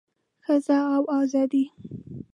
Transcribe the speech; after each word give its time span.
ښځه 0.45 0.77
او 0.95 1.03
ازادي 1.19 1.63